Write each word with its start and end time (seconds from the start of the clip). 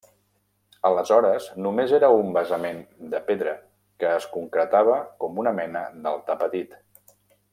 Aleshores 0.87 1.49
només 1.65 1.91
era 1.97 2.09
un 2.21 2.31
basament 2.37 2.81
de 3.13 3.21
pedra 3.29 3.53
que 4.03 4.09
es 4.21 4.27
concretava 4.39 4.97
com 5.25 5.39
una 5.45 5.55
mena 5.61 5.85
d'altar 6.07 6.39
petit. 6.45 6.77